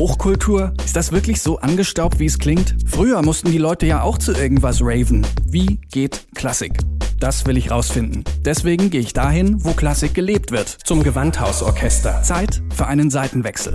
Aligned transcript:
Hochkultur? 0.00 0.72
Ist 0.82 0.96
das 0.96 1.12
wirklich 1.12 1.42
so 1.42 1.58
angestaubt, 1.58 2.20
wie 2.20 2.24
es 2.24 2.38
klingt? 2.38 2.74
Früher 2.86 3.20
mussten 3.20 3.52
die 3.52 3.58
Leute 3.58 3.84
ja 3.84 4.00
auch 4.00 4.16
zu 4.16 4.32
irgendwas 4.32 4.80
raven. 4.80 5.26
Wie 5.44 5.78
geht 5.92 6.26
Klassik? 6.34 6.72
Das 7.18 7.44
will 7.44 7.58
ich 7.58 7.70
rausfinden. 7.70 8.24
Deswegen 8.42 8.88
gehe 8.88 9.02
ich 9.02 9.12
dahin, 9.12 9.62
wo 9.62 9.72
Klassik 9.74 10.14
gelebt 10.14 10.52
wird. 10.52 10.68
Zum 10.70 11.02
Gewandhausorchester. 11.02 12.22
Zeit 12.22 12.62
für 12.74 12.86
einen 12.86 13.10
Seitenwechsel. 13.10 13.74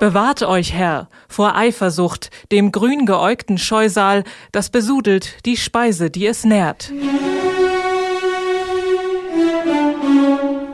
Bewahrt 0.00 0.42
euch, 0.42 0.72
Herr, 0.72 1.08
vor 1.28 1.54
Eifersucht, 1.54 2.30
dem 2.50 2.72
grün 2.72 3.06
geäugten 3.06 3.58
Scheusal, 3.58 4.24
das 4.50 4.70
besudelt 4.70 5.46
die 5.46 5.56
Speise, 5.56 6.10
die 6.10 6.26
es 6.26 6.42
nährt. 6.42 6.92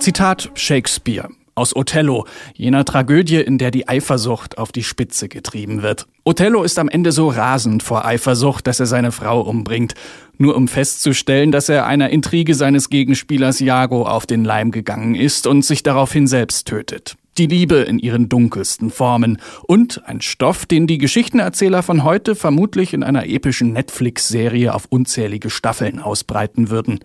Zitat 0.00 0.50
Shakespeare 0.54 1.28
aus 1.54 1.76
Othello, 1.76 2.26
jener 2.54 2.86
Tragödie, 2.86 3.36
in 3.36 3.58
der 3.58 3.70
die 3.70 3.86
Eifersucht 3.86 4.56
auf 4.56 4.72
die 4.72 4.82
Spitze 4.82 5.28
getrieben 5.28 5.82
wird. 5.82 6.06
Othello 6.24 6.62
ist 6.62 6.78
am 6.78 6.88
Ende 6.88 7.12
so 7.12 7.28
rasend 7.28 7.82
vor 7.82 8.06
Eifersucht, 8.06 8.66
dass 8.66 8.80
er 8.80 8.86
seine 8.86 9.12
Frau 9.12 9.42
umbringt, 9.42 9.94
nur 10.38 10.56
um 10.56 10.68
festzustellen, 10.68 11.52
dass 11.52 11.68
er 11.68 11.86
einer 11.86 12.08
Intrige 12.08 12.54
seines 12.54 12.88
Gegenspielers 12.88 13.60
Iago 13.60 14.06
auf 14.06 14.24
den 14.24 14.42
Leim 14.42 14.70
gegangen 14.70 15.14
ist 15.14 15.46
und 15.46 15.62
sich 15.62 15.82
daraufhin 15.82 16.26
selbst 16.26 16.66
tötet. 16.66 17.16
Die 17.36 17.46
Liebe 17.46 17.76
in 17.76 17.98
ihren 17.98 18.30
dunkelsten 18.30 18.90
Formen 18.90 19.38
und 19.66 20.02
ein 20.06 20.22
Stoff, 20.22 20.64
den 20.64 20.86
die 20.86 20.98
Geschichtenerzähler 20.98 21.82
von 21.82 22.04
heute 22.04 22.34
vermutlich 22.34 22.94
in 22.94 23.02
einer 23.02 23.26
epischen 23.26 23.74
Netflix-Serie 23.74 24.74
auf 24.74 24.86
unzählige 24.88 25.50
Staffeln 25.50 26.00
ausbreiten 26.00 26.70
würden. 26.70 27.00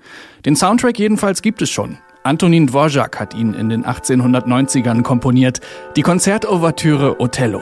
Den 0.45 0.55
Soundtrack 0.55 0.97
jedenfalls 0.97 1.41
gibt 1.41 1.61
es 1.61 1.69
schon. 1.69 1.97
Antonin 2.25 2.65
Dvorak 2.65 3.19
hat 3.19 3.35
ihn 3.35 3.53
in 3.53 3.69
den 3.69 3.85
1890ern 3.85 5.03
komponiert, 5.03 5.61
die 5.95 6.01
Konzertouvertüre 6.01 7.19
Othello. 7.19 7.61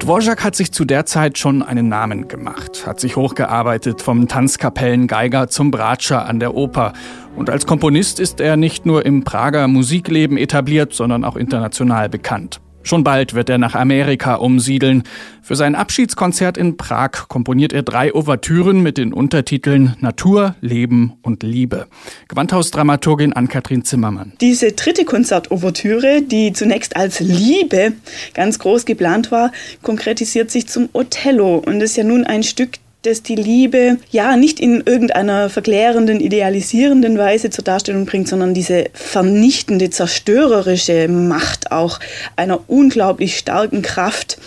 Dvorak 0.00 0.42
hat 0.42 0.56
sich 0.56 0.72
zu 0.72 0.84
der 0.84 1.06
Zeit 1.06 1.38
schon 1.38 1.62
einen 1.62 1.88
Namen 1.88 2.26
gemacht, 2.26 2.88
hat 2.88 2.98
sich 2.98 3.14
hochgearbeitet 3.14 4.02
vom 4.02 4.26
Tanzkapellengeiger 4.26 5.46
zum 5.46 5.70
Bratscher 5.70 6.26
an 6.26 6.40
der 6.40 6.56
Oper. 6.56 6.92
Und 7.36 7.50
als 7.50 7.66
Komponist 7.66 8.18
ist 8.18 8.40
er 8.40 8.56
nicht 8.56 8.84
nur 8.84 9.06
im 9.06 9.22
Prager 9.22 9.68
Musikleben 9.68 10.36
etabliert, 10.36 10.92
sondern 10.92 11.24
auch 11.24 11.36
international 11.36 12.08
bekannt. 12.08 12.60
Schon 12.82 13.04
bald 13.04 13.34
wird 13.34 13.50
er 13.50 13.58
nach 13.58 13.74
Amerika 13.74 14.36
umsiedeln. 14.36 15.02
Für 15.42 15.56
sein 15.56 15.74
Abschiedskonzert 15.74 16.56
in 16.56 16.76
Prag 16.76 17.28
komponiert 17.28 17.72
er 17.72 17.82
drei 17.82 18.14
Ouvertüren 18.14 18.82
mit 18.82 18.98
den 18.98 19.12
Untertiteln 19.12 19.96
Natur, 20.00 20.54
Leben 20.60 21.14
und 21.22 21.42
Liebe. 21.42 21.86
Gewandhausdramaturgin 22.28 23.32
Ann-Kathrin 23.32 23.84
Zimmermann. 23.84 24.32
Diese 24.40 24.72
dritte 24.72 25.04
Konzertouvertüre, 25.04 26.22
die 26.22 26.52
zunächst 26.52 26.96
als 26.96 27.20
Liebe 27.20 27.92
ganz 28.34 28.58
groß 28.58 28.84
geplant 28.84 29.30
war, 29.30 29.52
konkretisiert 29.82 30.50
sich 30.50 30.66
zum 30.68 30.88
Othello 30.92 31.56
und 31.58 31.80
ist 31.80 31.96
ja 31.96 32.04
nun 32.04 32.24
ein 32.24 32.42
Stück, 32.42 32.78
dass 33.02 33.22
die 33.22 33.36
Liebe 33.36 33.98
ja 34.10 34.36
nicht 34.36 34.58
in 34.58 34.82
irgendeiner 34.84 35.50
verklärenden, 35.50 36.20
idealisierenden 36.20 37.16
Weise 37.16 37.50
zur 37.50 37.64
Darstellung 37.64 38.06
bringt, 38.06 38.28
sondern 38.28 38.54
diese 38.54 38.86
vernichtende, 38.92 39.90
zerstörerische 39.90 41.08
Macht 41.08 41.70
auch 41.70 42.00
einer 42.36 42.60
unglaublich 42.68 43.38
starken 43.38 43.82
Kraft, 43.82 44.38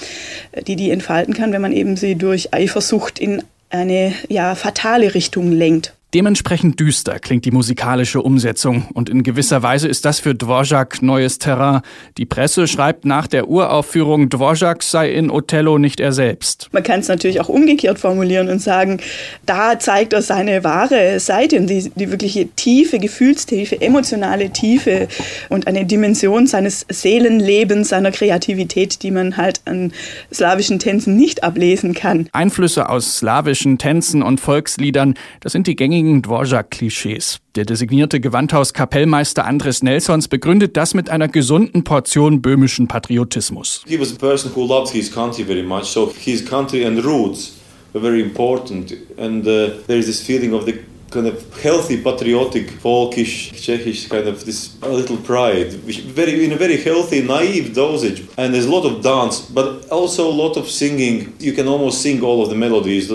die 0.67 0.75
die 0.75 0.91
entfalten 0.91 1.33
kann, 1.33 1.53
wenn 1.53 1.61
man 1.61 1.71
eben 1.71 1.95
sie 1.95 2.15
durch 2.15 2.53
Eifersucht 2.53 3.19
in 3.19 3.43
eine 3.69 4.13
ja 4.27 4.55
fatale 4.55 5.13
Richtung 5.13 5.51
lenkt. 5.51 5.93
Dementsprechend 6.13 6.77
düster 6.77 7.19
klingt 7.19 7.45
die 7.45 7.51
musikalische 7.51 8.21
Umsetzung 8.21 8.85
und 8.93 9.09
in 9.09 9.23
gewisser 9.23 9.63
Weise 9.63 9.87
ist 9.87 10.03
das 10.03 10.19
für 10.19 10.35
Dvorak 10.35 11.01
neues 11.01 11.39
Terrain. 11.39 11.83
Die 12.17 12.25
Presse 12.25 12.67
schreibt 12.67 13.05
nach 13.05 13.27
der 13.27 13.47
Uraufführung, 13.47 14.27
Dvorak 14.29 14.83
sei 14.83 15.09
in 15.09 15.31
Othello 15.31 15.77
nicht 15.77 16.01
er 16.01 16.11
selbst. 16.11 16.67
Man 16.73 16.83
kann 16.83 16.99
es 16.99 17.07
natürlich 17.07 17.39
auch 17.39 17.47
umgekehrt 17.47 17.97
formulieren 17.97 18.49
und 18.49 18.59
sagen, 18.61 18.99
da 19.45 19.79
zeigt 19.79 20.11
er 20.11 20.21
seine 20.21 20.65
wahre 20.65 21.17
Seite, 21.21 21.61
die, 21.61 21.89
die 21.95 22.11
wirkliche 22.11 22.49
tiefe 22.57 22.99
Gefühlstiefe, 22.99 23.79
emotionale 23.79 24.49
Tiefe 24.49 25.07
und 25.47 25.67
eine 25.67 25.85
Dimension 25.85 26.45
seines 26.45 26.85
Seelenlebens, 26.89 27.87
seiner 27.87 28.11
Kreativität, 28.11 29.01
die 29.01 29.11
man 29.11 29.37
halt 29.37 29.61
an 29.63 29.93
slawischen 30.33 30.77
Tänzen 30.79 31.15
nicht 31.15 31.45
ablesen 31.45 31.93
kann. 31.93 32.27
Einflüsse 32.33 32.89
aus 32.89 33.19
slawischen 33.19 33.77
Tänzen 33.77 34.21
und 34.23 34.41
Volksliedern, 34.41 35.13
das 35.39 35.53
sind 35.53 35.67
die 35.67 35.77
gängigen 35.77 36.00
gängigen 36.01 36.21
Dvorak-Klischees. 36.23 37.39
Der 37.55 37.65
designierte 37.65 38.19
Gewandhauskapellmeister 38.19 39.45
Andres 39.45 39.83
Nelsons 39.83 40.27
begründet 40.27 40.77
das 40.77 40.93
mit 40.93 41.09
einer 41.09 41.27
gesunden 41.27 41.83
Portion 41.83 42.41
böhmischen 42.41 42.87
Patriotismus. 42.87 43.83
He 43.87 43.99
was 43.99 44.11
a 44.11 44.15
person 44.15 44.51
who 44.55 44.65
loved 44.65 44.91
his 44.91 45.11
country 45.11 45.43
very 45.43 45.63
much, 45.63 45.85
so 45.85 46.11
his 46.17 46.43
country 46.43 46.85
and 46.85 47.03
roots 47.03 47.53
were 47.93 48.01
very 48.01 48.21
important. 48.21 48.93
And 49.17 49.45
uh, 49.45 49.71
there 49.87 49.99
is 49.99 50.07
this 50.07 50.21
feeling 50.21 50.53
of 50.53 50.65
the 50.65 50.73
kind 51.11 51.27
of 51.27 51.61
healthy, 51.61 52.01
patriotic, 52.01 52.67
folkish, 52.81 53.51
Czechish 53.51 54.09
kind 54.09 54.27
of 54.27 54.45
this 54.45 54.81
little 54.81 55.17
pride, 55.17 55.73
which 55.85 55.99
very 55.99 56.45
in 56.45 56.53
a 56.53 56.55
very 56.55 56.77
healthy, 56.77 57.21
naive 57.21 57.75
dosage. 57.75 58.25
And 58.37 58.53
there's 58.53 58.65
a 58.65 58.71
lot 58.71 58.85
of 58.85 59.03
dance, 59.03 59.41
but 59.41 59.89
also 59.89 60.27
a 60.29 60.35
lot 60.43 60.55
of 60.57 60.69
singing. 60.69 61.33
You 61.39 61.51
can 61.51 61.67
almost 61.67 62.01
sing 62.01 62.23
all 62.23 62.41
of 62.41 62.49
the 62.49 62.55
melodies. 62.55 63.11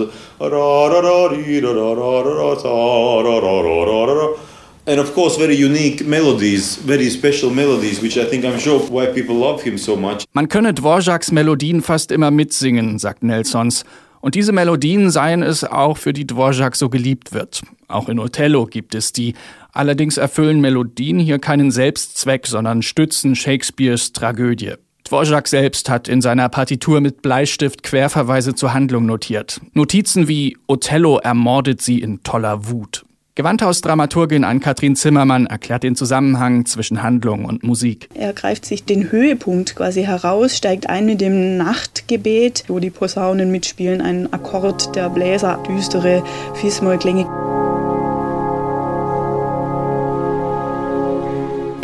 And 4.89 4.99
of 4.99 5.13
course, 5.13 5.35
very 5.37 5.55
unique 5.55 6.05
melodies, 6.05 6.77
very 6.77 7.09
special 7.09 7.49
melodies, 7.49 7.99
which 8.01 8.17
I 8.17 8.25
think 8.25 8.45
I'm 8.45 8.59
sure 8.59 8.79
why 8.79 9.07
people 9.07 9.35
love 9.35 9.61
him 9.63 9.77
so 9.77 9.95
much. 9.95 10.25
Man 10.33 10.47
könne 10.47 10.73
Dvoraks 10.73 11.31
Melodien 11.31 11.81
fast 11.81 12.11
immer 12.11 12.31
mitsingen, 12.31 12.99
sagt 12.99 13.23
Nelsons. 13.23 13.83
Und 14.21 14.35
diese 14.35 14.51
Melodien 14.51 15.11
seien 15.11 15.43
es 15.43 15.63
auch, 15.63 15.97
für 15.97 16.13
die 16.13 16.27
Dvorak 16.27 16.75
so 16.75 16.89
geliebt 16.89 17.33
wird. 17.33 17.61
Auch 17.87 18.09
in 18.09 18.19
Othello 18.19 18.65
gibt 18.65 18.95
es 18.95 19.13
die. 19.13 19.33
Allerdings 19.71 20.17
erfüllen 20.17 20.59
Melodien 20.59 21.19
hier 21.19 21.39
keinen 21.39 21.71
Selbstzweck, 21.71 22.47
sondern 22.47 22.81
stützen 22.81 23.35
Shakespeares 23.35 24.13
Tragödie. 24.13 24.73
Dvorak 25.07 25.47
selbst 25.47 25.89
hat 25.89 26.09
in 26.09 26.21
seiner 26.21 26.49
Partitur 26.49 26.99
mit 26.99 27.21
Bleistift 27.21 27.81
Querverweise 27.83 28.55
zur 28.55 28.73
Handlung 28.73 29.05
notiert. 29.05 29.61
Notizen 29.73 30.27
wie 30.27 30.57
Othello 30.67 31.19
ermordet 31.19 31.81
sie 31.81 32.01
in 32.01 32.23
toller 32.23 32.67
Wut. 32.67 33.06
Gewandhausdramaturgin 33.37 34.43
Ann-Kathrin 34.43 34.95
Zimmermann 34.95 35.45
erklärt 35.45 35.83
den 35.83 35.95
Zusammenhang 35.95 36.65
zwischen 36.65 37.03
Handlung 37.03 37.45
und 37.45 37.61
Musik. 37.61 38.09
Er 38.15 38.33
greift 38.33 38.65
sich 38.65 38.83
den 38.83 39.11
Höhepunkt 39.11 39.75
quasi 39.75 40.01
heraus, 40.01 40.57
steigt 40.57 40.89
ein 40.89 41.05
mit 41.05 41.21
dem 41.21 41.55
Nachtgebet, 41.55 42.63
wo 42.67 42.79
die 42.79 42.89
Posaunen 42.89 43.51
mitspielen, 43.51 44.01
ein 44.01 44.33
Akkord 44.33 44.95
der 44.95 45.11
Bläser, 45.11 45.63
düstere 45.69 46.23
Fismollklänge. 46.55 47.46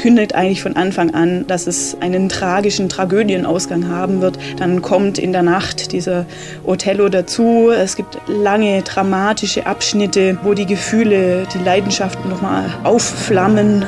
Kündigt 0.03 0.35
eigentlich 0.35 0.61
von 0.61 0.75
Anfang 0.75 1.13
an, 1.13 1.47
dass 1.47 1.65
es 1.65 1.95
einen 2.01 2.27
tragischen 2.27 2.89
Tragödienausgang 2.89 3.87
haben 3.87 4.19
wird. 4.19 4.37
Dann 4.57 4.81
kommt 4.81 5.17
in 5.17 5.31
der 5.31 5.43
Nacht 5.43 5.93
dieser 5.93 6.25
Othello 6.65 7.07
dazu. 7.07 7.69
Es 7.71 7.95
gibt 7.95 8.17
lange 8.27 8.81
dramatische 8.81 9.65
Abschnitte, 9.65 10.37
wo 10.43 10.55
die 10.55 10.65
Gefühle, 10.65 11.47
die 11.53 11.63
Leidenschaften 11.63 12.29
nochmal 12.29 12.65
aufflammen. 12.83 13.85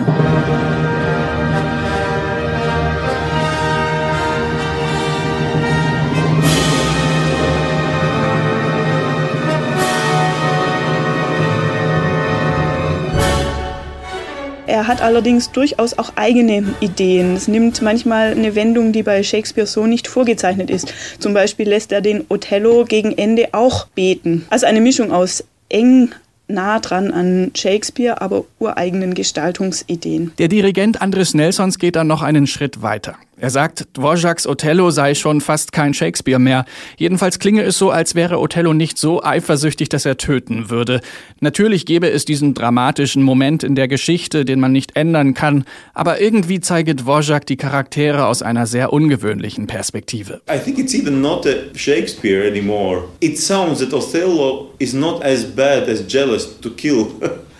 Er 14.75 14.87
hat 14.87 15.01
allerdings 15.01 15.51
durchaus 15.51 15.97
auch 15.97 16.11
eigene 16.17 16.75
Ideen. 16.81 17.37
Es 17.37 17.47
nimmt 17.47 17.81
manchmal 17.81 18.31
eine 18.31 18.55
Wendung, 18.55 18.91
die 18.91 19.03
bei 19.03 19.23
Shakespeare 19.23 19.65
so 19.65 19.85
nicht 19.85 20.05
vorgezeichnet 20.05 20.69
ist. 20.69 20.93
Zum 21.17 21.33
Beispiel 21.33 21.69
lässt 21.69 21.93
er 21.93 22.01
den 22.01 22.25
Othello 22.27 22.83
gegen 22.83 23.17
Ende 23.17 23.53
auch 23.53 23.87
beten. 23.87 24.45
Also 24.49 24.65
eine 24.65 24.81
Mischung 24.81 25.13
aus 25.13 25.45
eng 25.69 26.09
nah 26.49 26.81
dran 26.81 27.11
an 27.11 27.51
Shakespeare, 27.55 28.21
aber 28.21 28.43
ureigenen 28.59 29.13
Gestaltungsideen. 29.13 30.33
Der 30.39 30.49
Dirigent 30.49 31.01
Andres 31.01 31.33
Nelsons 31.33 31.79
geht 31.79 31.95
dann 31.95 32.07
noch 32.07 32.21
einen 32.21 32.45
Schritt 32.45 32.81
weiter. 32.81 33.15
Er 33.37 33.49
sagt, 33.49 33.87
Dvořáks 33.97 34.47
Othello 34.47 34.91
sei 34.91 35.13
schon 35.13 35.41
fast 35.41 35.73
kein 35.73 35.93
Shakespeare 35.93 36.39
mehr. 36.39 36.63
Jedenfalls 36.95 37.37
klinge 37.37 37.63
es 37.63 37.77
so, 37.77 37.91
als 37.91 38.15
wäre 38.15 38.39
Othello 38.39 38.73
nicht 38.73 38.97
so 38.97 39.21
eifersüchtig, 39.21 39.89
dass 39.89 40.05
er 40.05 40.15
töten 40.15 40.69
würde. 40.69 41.01
Natürlich 41.41 41.85
gäbe 41.85 42.09
es 42.09 42.23
diesen 42.23 42.53
dramatischen 42.53 43.23
Moment 43.23 43.63
in 43.63 43.75
der 43.75 43.89
Geschichte, 43.89 44.45
den 44.45 44.61
man 44.61 44.71
nicht 44.71 44.95
ändern 44.95 45.33
kann, 45.33 45.65
aber 45.93 46.21
irgendwie 46.21 46.61
zeige 46.61 46.95
Dvořák 46.95 47.45
die 47.45 47.57
Charaktere 47.57 48.25
aus 48.25 48.41
einer 48.41 48.67
sehr 48.67 48.93
ungewöhnlichen 48.93 49.67
Perspektive. 49.67 50.39
I 50.49 50.57
think 50.57 50.79
it's 50.79 50.93
even 50.93 51.19
not 51.19 51.45
Shakespeare 51.75 52.47
anymore. 52.47 53.03
It 53.19 53.37
sounds 53.37 53.79
that 53.79 53.93
Othello 53.93 54.69
is 54.79 54.93
not 54.93 55.21
as 55.23 55.43
bad 55.43 55.89
as 55.89 56.07
jealous 56.07 56.57
to 56.61 56.69
kill. 56.69 57.07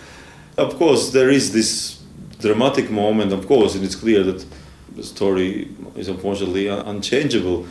of 0.56 0.78
course, 0.78 1.12
there 1.12 1.30
is 1.30 1.52
this 1.52 1.98
dramatic 2.40 2.90
moment, 2.90 3.30
of 3.34 3.46
course, 3.46 3.76
and 3.76 3.84
it's 3.84 3.96
clear 3.96 4.24
that 4.24 4.42
the 4.94 5.02
story 5.02 5.68
is 5.96 6.08
unfortunately 6.08 6.68
unchangeable. 6.68 7.66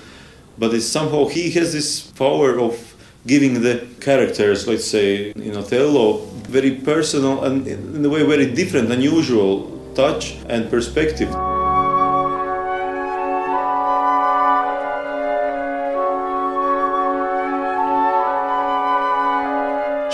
But 0.57 0.73
it's 0.73 0.85
somehow 0.85 1.27
he 1.27 1.51
has 1.51 1.73
this 1.73 2.01
power 2.01 2.59
of 2.59 2.95
giving 3.27 3.62
the 3.62 3.88
characters, 4.00 4.67
let's 4.67 4.85
say 4.85 5.31
in 5.31 5.56
Othello, 5.57 6.25
very 6.47 6.71
personal 6.71 7.44
and 7.44 7.67
in 7.67 8.06
a 8.06 8.09
way 8.09 8.23
very 8.23 8.53
different, 8.53 8.91
unusual 8.91 9.71
touch 9.95 10.38
and 10.47 10.69
perspective. 10.69 11.29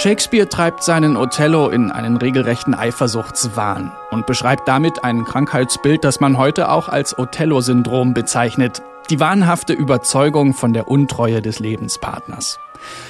Shakespeare 0.01 0.49
treibt 0.49 0.81
seinen 0.81 1.15
Othello 1.15 1.69
in 1.69 1.91
einen 1.91 2.17
regelrechten 2.17 2.73
Eifersuchtswahn 2.73 3.91
und 4.09 4.25
beschreibt 4.25 4.67
damit 4.67 5.03
ein 5.03 5.25
Krankheitsbild, 5.25 6.03
das 6.03 6.19
man 6.19 6.39
heute 6.39 6.71
auch 6.71 6.89
als 6.89 7.19
Othello-Syndrom 7.19 8.15
bezeichnet. 8.15 8.81
Die 9.11 9.19
wahnhafte 9.19 9.73
Überzeugung 9.73 10.55
von 10.55 10.73
der 10.73 10.87
Untreue 10.87 11.43
des 11.43 11.59
Lebenspartners. 11.59 12.59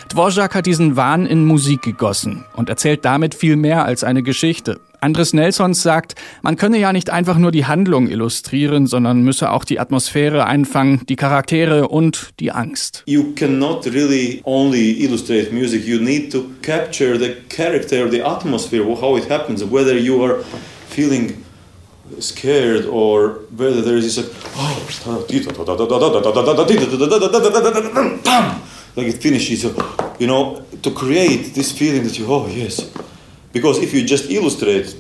Dvorak 0.10 0.56
hat 0.56 0.66
diesen 0.66 0.96
Wahn 0.96 1.26
in 1.26 1.46
Musik 1.46 1.82
gegossen 1.82 2.46
und 2.56 2.70
erzählt 2.70 3.06
damit 3.06 3.36
viel 3.36 3.56
mehr 3.56 3.86
als 3.86 4.04
eine 4.04 4.24
Geschichte. 4.24 4.80
Andres 5.04 5.34
Nelsons 5.34 5.82
sagt, 5.82 6.14
man 6.44 6.58
könne 6.58 6.78
ja 6.78 6.94
nicht 6.94 7.10
einfach 7.10 7.40
nur 7.40 7.52
die 7.52 7.66
Handlung 7.66 8.08
illustrieren, 8.08 8.86
sondern 8.86 9.24
müsse 9.24 9.50
auch 9.50 9.64
die 9.64 9.80
Atmosphäre 9.80 10.46
einfangen, 10.46 11.02
die 11.10 11.16
Charaktere 11.16 11.88
und 11.88 12.30
die 12.40 12.52
Angst. 12.52 13.02
You 13.08 13.34
cannot 13.34 13.88
really 13.88 14.42
only 14.44 15.04
illustrate 15.04 15.52
music, 15.52 15.88
you 15.88 16.00
need 16.00 16.32
to 16.32 16.44
capture 16.62 17.18
the 17.18 17.34
character, 17.50 18.12
the 18.12 18.22
atmosphere, 18.22 18.84
how 18.84 19.18
it 19.18 19.28
happens, 19.28 19.64
whether 19.64 19.98
you 19.98 20.24
are 20.24 20.44
feeling 20.90 21.34
scared 22.20 22.86
or 22.86 23.40
whether 23.58 23.82
there 23.82 23.98
is 23.98 24.16
this 24.16 24.30
like 28.96 29.08
it 29.08 29.22
finishes, 29.22 29.64
you 30.20 30.28
know, 30.28 30.62
to 30.82 30.92
create 30.92 31.54
this 31.54 31.72
feeling 31.72 32.04
that 32.04 32.18
you, 32.18 32.26
oh 32.28 32.48
yes. 32.48 32.90
Because 33.54 33.80
if 33.80 33.94
you 33.94 34.04
just 34.04 34.30
illustrate, 34.30 34.96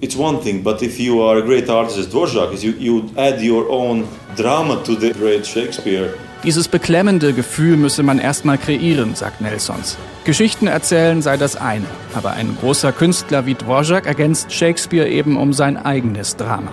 it's 0.00 0.16
one 0.16 0.40
thing, 0.40 0.62
but 0.62 0.82
if 0.82 0.98
you 0.98 1.22
are 1.22 1.38
a 1.38 1.42
great 1.42 1.68
artist 1.68 1.98
as 1.98 2.06
Dvorak, 2.08 2.60
you, 2.62 2.72
you 2.72 3.10
add 3.16 3.40
your 3.40 3.68
own 3.70 4.08
drama 4.36 4.82
to 4.84 4.96
the 4.96 5.12
great 5.12 5.46
Shakespeare. 5.46 6.12
Dieses 6.42 6.66
beklemmende 6.66 7.32
Gefühl 7.32 7.76
müsse 7.76 8.02
man 8.02 8.18
erstmal 8.18 8.58
kreieren, 8.58 9.14
sagt 9.14 9.40
Nelsons. 9.40 9.96
Geschichten 10.24 10.66
erzählen 10.66 11.22
sei 11.22 11.36
das 11.36 11.54
eine, 11.54 11.86
aber 12.14 12.32
ein 12.32 12.56
großer 12.60 12.90
Künstler 12.90 13.46
wie 13.46 13.54
Dvorak 13.54 14.06
ergänzt 14.06 14.52
Shakespeare 14.52 15.08
eben 15.08 15.36
um 15.36 15.52
sein 15.52 15.76
eigenes 15.76 16.36
Drama. 16.36 16.72